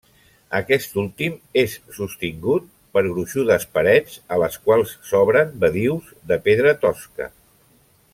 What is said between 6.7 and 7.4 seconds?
tosca.